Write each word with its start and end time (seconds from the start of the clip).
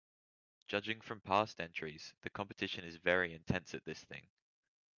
Judging 0.67 0.99
from 0.99 1.21
past 1.21 1.59
entries, 1.61 2.15
the 2.23 2.29
competition 2.31 2.83
is 2.83 2.95
very 2.95 3.35
intense 3.35 3.75
at 3.75 3.85
this 3.85 4.03
thing. 4.03 4.25